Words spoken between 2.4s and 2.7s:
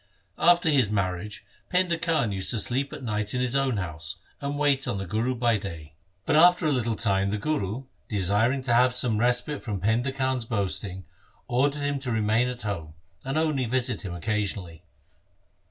to